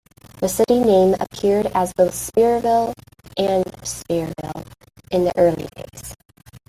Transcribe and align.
The 0.39 0.49
city 0.49 0.79
name 0.79 1.15
appeared 1.19 1.67
as 1.75 1.93
both 1.93 2.15
Spearville 2.15 2.93
and 3.37 3.63
Speareville 3.83 4.65
in 5.11 5.25
the 5.25 5.33
early 5.37 5.67
days. 5.75 6.15